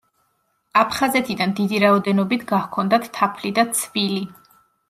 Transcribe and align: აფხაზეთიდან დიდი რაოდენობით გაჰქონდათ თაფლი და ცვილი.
აფხაზეთიდან 0.83 1.53
დიდი 1.59 1.81
რაოდენობით 1.85 2.47
გაჰქონდათ 2.55 3.09
თაფლი 3.19 3.55
და 3.61 3.71
ცვილი. 3.83 4.27